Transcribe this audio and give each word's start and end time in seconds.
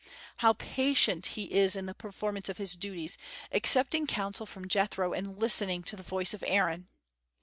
How 0.37 0.53
patient 0.53 1.27
he 1.37 1.43
is 1.53 1.75
in 1.75 1.85
the 1.85 1.93
performance 1.93 2.49
of 2.49 2.57
his 2.57 2.75
duties, 2.75 3.19
accepting 3.51 4.07
counsel 4.07 4.47
from 4.47 4.67
Jethro 4.67 5.13
and 5.13 5.37
listening 5.37 5.83
to 5.83 5.95
the 5.95 6.01
voice 6.01 6.33
of 6.33 6.43
Aaron! 6.47 6.87